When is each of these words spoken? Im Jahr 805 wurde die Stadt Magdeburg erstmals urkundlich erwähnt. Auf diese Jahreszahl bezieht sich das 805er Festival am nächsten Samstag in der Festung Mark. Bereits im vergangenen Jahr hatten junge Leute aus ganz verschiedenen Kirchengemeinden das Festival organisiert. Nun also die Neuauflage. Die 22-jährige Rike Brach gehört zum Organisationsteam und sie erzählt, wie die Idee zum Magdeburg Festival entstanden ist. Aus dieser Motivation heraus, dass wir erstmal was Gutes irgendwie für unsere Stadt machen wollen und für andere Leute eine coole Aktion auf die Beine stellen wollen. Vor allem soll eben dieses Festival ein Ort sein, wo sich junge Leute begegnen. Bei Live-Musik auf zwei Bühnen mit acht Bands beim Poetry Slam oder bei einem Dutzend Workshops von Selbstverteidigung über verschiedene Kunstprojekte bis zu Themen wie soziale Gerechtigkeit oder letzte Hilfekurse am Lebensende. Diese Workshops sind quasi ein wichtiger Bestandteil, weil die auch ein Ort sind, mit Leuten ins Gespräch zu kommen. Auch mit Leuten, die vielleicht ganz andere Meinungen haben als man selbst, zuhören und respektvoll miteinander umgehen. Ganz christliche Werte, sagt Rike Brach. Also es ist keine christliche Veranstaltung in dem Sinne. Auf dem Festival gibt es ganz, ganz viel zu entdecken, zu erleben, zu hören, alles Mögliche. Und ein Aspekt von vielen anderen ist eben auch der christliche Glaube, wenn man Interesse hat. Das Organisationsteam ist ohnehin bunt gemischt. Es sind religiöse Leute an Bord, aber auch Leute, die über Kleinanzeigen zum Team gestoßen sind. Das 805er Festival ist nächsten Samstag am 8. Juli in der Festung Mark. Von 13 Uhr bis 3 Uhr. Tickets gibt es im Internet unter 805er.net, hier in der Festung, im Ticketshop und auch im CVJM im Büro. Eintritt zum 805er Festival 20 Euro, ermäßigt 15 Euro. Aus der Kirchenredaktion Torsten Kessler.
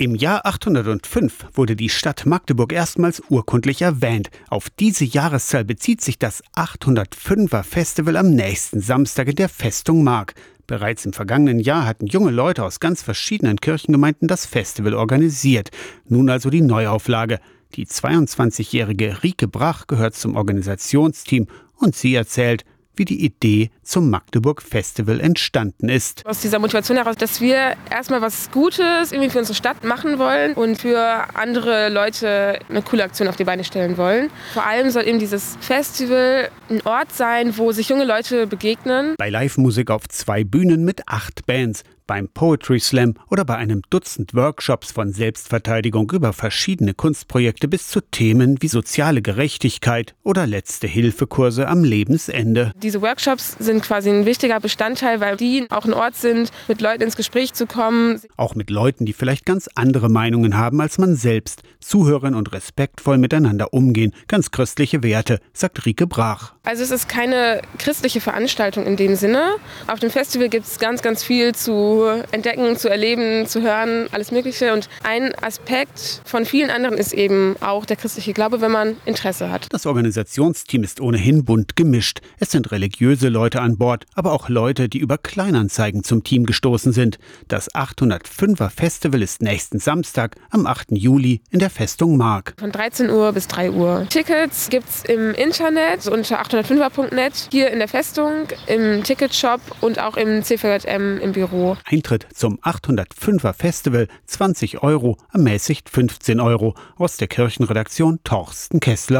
Im 0.00 0.14
Jahr 0.14 0.46
805 0.46 1.48
wurde 1.52 1.76
die 1.76 1.90
Stadt 1.90 2.24
Magdeburg 2.24 2.72
erstmals 2.72 3.22
urkundlich 3.28 3.82
erwähnt. 3.82 4.30
Auf 4.48 4.70
diese 4.70 5.04
Jahreszahl 5.04 5.66
bezieht 5.66 6.00
sich 6.00 6.18
das 6.18 6.42
805er 6.56 7.62
Festival 7.62 8.16
am 8.16 8.30
nächsten 8.30 8.80
Samstag 8.80 9.28
in 9.28 9.36
der 9.36 9.50
Festung 9.50 10.02
Mark. 10.02 10.32
Bereits 10.66 11.04
im 11.04 11.12
vergangenen 11.12 11.58
Jahr 11.58 11.84
hatten 11.84 12.06
junge 12.06 12.30
Leute 12.30 12.64
aus 12.64 12.80
ganz 12.80 13.02
verschiedenen 13.02 13.60
Kirchengemeinden 13.60 14.26
das 14.26 14.46
Festival 14.46 14.94
organisiert. 14.94 15.68
Nun 16.08 16.30
also 16.30 16.48
die 16.48 16.62
Neuauflage. 16.62 17.38
Die 17.74 17.86
22-jährige 17.86 19.22
Rike 19.22 19.48
Brach 19.48 19.86
gehört 19.86 20.14
zum 20.14 20.34
Organisationsteam 20.34 21.46
und 21.76 21.94
sie 21.94 22.14
erzählt, 22.14 22.64
wie 22.96 23.04
die 23.04 23.24
Idee 23.24 23.70
zum 23.82 24.10
Magdeburg 24.10 24.62
Festival 24.62 25.20
entstanden 25.20 25.88
ist. 25.88 26.24
Aus 26.26 26.40
dieser 26.40 26.58
Motivation 26.58 26.96
heraus, 26.96 27.16
dass 27.16 27.40
wir 27.40 27.76
erstmal 27.90 28.20
was 28.20 28.50
Gutes 28.50 29.12
irgendwie 29.12 29.30
für 29.30 29.38
unsere 29.38 29.54
Stadt 29.54 29.84
machen 29.84 30.18
wollen 30.18 30.54
und 30.54 30.76
für 30.76 31.26
andere 31.34 31.88
Leute 31.88 32.58
eine 32.68 32.82
coole 32.82 33.04
Aktion 33.04 33.28
auf 33.28 33.36
die 33.36 33.44
Beine 33.44 33.64
stellen 33.64 33.96
wollen. 33.96 34.30
Vor 34.52 34.66
allem 34.66 34.90
soll 34.90 35.06
eben 35.06 35.18
dieses 35.18 35.56
Festival 35.60 36.50
ein 36.68 36.80
Ort 36.84 37.12
sein, 37.12 37.56
wo 37.56 37.72
sich 37.72 37.88
junge 37.88 38.04
Leute 38.04 38.46
begegnen. 38.46 39.14
Bei 39.18 39.30
Live-Musik 39.30 39.90
auf 39.90 40.08
zwei 40.08 40.44
Bühnen 40.44 40.84
mit 40.84 41.02
acht 41.06 41.46
Bands 41.46 41.82
beim 42.10 42.26
Poetry 42.26 42.80
Slam 42.80 43.14
oder 43.30 43.44
bei 43.44 43.54
einem 43.54 43.82
Dutzend 43.88 44.34
Workshops 44.34 44.90
von 44.90 45.12
Selbstverteidigung 45.12 46.10
über 46.10 46.32
verschiedene 46.32 46.92
Kunstprojekte 46.92 47.68
bis 47.68 47.86
zu 47.86 48.00
Themen 48.00 48.60
wie 48.60 48.66
soziale 48.66 49.22
Gerechtigkeit 49.22 50.16
oder 50.24 50.44
letzte 50.48 50.88
Hilfekurse 50.88 51.68
am 51.68 51.84
Lebensende. 51.84 52.72
Diese 52.82 53.00
Workshops 53.00 53.54
sind 53.60 53.84
quasi 53.84 54.10
ein 54.10 54.26
wichtiger 54.26 54.58
Bestandteil, 54.58 55.20
weil 55.20 55.36
die 55.36 55.68
auch 55.70 55.84
ein 55.84 55.92
Ort 55.92 56.16
sind, 56.16 56.50
mit 56.66 56.80
Leuten 56.80 57.04
ins 57.04 57.14
Gespräch 57.14 57.52
zu 57.52 57.68
kommen. 57.68 58.20
Auch 58.36 58.56
mit 58.56 58.70
Leuten, 58.70 59.06
die 59.06 59.12
vielleicht 59.12 59.46
ganz 59.46 59.68
andere 59.76 60.08
Meinungen 60.08 60.58
haben 60.58 60.80
als 60.80 60.98
man 60.98 61.14
selbst, 61.14 61.62
zuhören 61.78 62.34
und 62.34 62.52
respektvoll 62.52 63.18
miteinander 63.18 63.72
umgehen. 63.72 64.12
Ganz 64.26 64.50
christliche 64.50 65.04
Werte, 65.04 65.38
sagt 65.52 65.86
Rike 65.86 66.08
Brach. 66.08 66.54
Also 66.64 66.82
es 66.82 66.90
ist 66.90 67.08
keine 67.08 67.62
christliche 67.78 68.20
Veranstaltung 68.20 68.84
in 68.84 68.96
dem 68.96 69.14
Sinne. 69.14 69.54
Auf 69.86 70.00
dem 70.00 70.10
Festival 70.10 70.48
gibt 70.48 70.66
es 70.66 70.80
ganz, 70.80 71.02
ganz 71.02 71.22
viel 71.22 71.54
zu 71.54 71.99
entdecken, 72.06 72.76
zu 72.76 72.88
erleben, 72.88 73.46
zu 73.46 73.62
hören, 73.62 74.08
alles 74.12 74.30
Mögliche. 74.32 74.72
Und 74.72 74.88
ein 75.02 75.34
Aspekt 75.42 76.22
von 76.24 76.44
vielen 76.44 76.70
anderen 76.70 76.96
ist 76.96 77.12
eben 77.12 77.56
auch 77.60 77.84
der 77.84 77.96
christliche 77.96 78.32
Glaube, 78.32 78.60
wenn 78.60 78.70
man 78.70 78.96
Interesse 79.04 79.50
hat. 79.50 79.66
Das 79.70 79.86
Organisationsteam 79.86 80.82
ist 80.82 81.00
ohnehin 81.00 81.44
bunt 81.44 81.76
gemischt. 81.76 82.20
Es 82.38 82.50
sind 82.50 82.70
religiöse 82.72 83.28
Leute 83.28 83.60
an 83.60 83.78
Bord, 83.78 84.06
aber 84.14 84.32
auch 84.32 84.48
Leute, 84.48 84.88
die 84.88 84.98
über 84.98 85.18
Kleinanzeigen 85.18 86.04
zum 86.04 86.24
Team 86.24 86.46
gestoßen 86.46 86.92
sind. 86.92 87.18
Das 87.48 87.70
805er 87.74 88.70
Festival 88.70 89.22
ist 89.22 89.42
nächsten 89.42 89.78
Samstag 89.78 90.36
am 90.50 90.66
8. 90.66 90.92
Juli 90.92 91.40
in 91.50 91.58
der 91.58 91.70
Festung 91.70 92.16
Mark. 92.16 92.54
Von 92.58 92.72
13 92.72 93.10
Uhr 93.10 93.32
bis 93.32 93.46
3 93.48 93.70
Uhr. 93.70 94.06
Tickets 94.08 94.68
gibt 94.70 94.88
es 94.88 95.04
im 95.04 95.34
Internet 95.34 96.06
unter 96.06 96.40
805er.net, 96.42 97.48
hier 97.50 97.70
in 97.70 97.78
der 97.78 97.88
Festung, 97.88 98.48
im 98.66 99.02
Ticketshop 99.02 99.60
und 99.80 99.98
auch 99.98 100.16
im 100.16 100.42
CVJM 100.42 101.18
im 101.18 101.32
Büro. 101.32 101.76
Eintritt 101.90 102.26
zum 102.32 102.60
805er 102.60 103.52
Festival 103.52 104.06
20 104.26 104.82
Euro, 104.82 105.16
ermäßigt 105.32 105.90
15 105.90 106.38
Euro. 106.38 106.74
Aus 106.96 107.16
der 107.16 107.26
Kirchenredaktion 107.26 108.20
Torsten 108.22 108.78
Kessler. 108.78 109.18